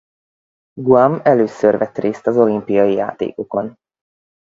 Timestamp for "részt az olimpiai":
1.97-2.93